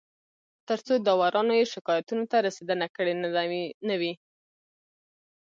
[0.67, 3.13] تر څو داورانو یې شکایتونو ته رسېدنه کړې
[3.89, 4.13] نه وي